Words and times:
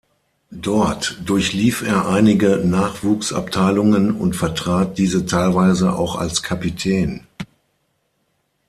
Dort 0.63 1.19
durchlief 1.29 1.83
er 1.83 2.09
einige 2.09 2.57
Nachwuchsabteilung 2.65 4.15
und 4.19 4.35
vertrat 4.35 4.97
diese 4.97 5.27
teilweise 5.27 5.93
auch 5.95 6.15
als 6.15 6.41
Kapitän. 6.41 7.21